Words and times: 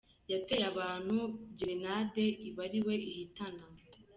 Yateye 0.31 0.65
abantu 0.73 1.17
’gerenade’ 1.57 2.25
iba 2.47 2.61
ari 2.67 2.79
we 2.85 2.95
ihitana 3.09 3.63